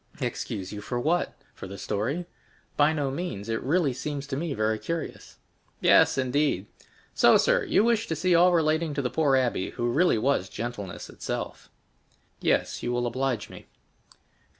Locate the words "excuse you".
0.19-0.81